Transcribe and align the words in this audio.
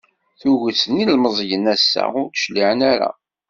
Tuget 0.39 0.81
n 0.91 0.93
yilemẓiyen 0.99 1.69
ass-a 1.73 2.03
ur 2.21 2.27
d-cliɛen 2.29 2.81
ara. 2.91 3.09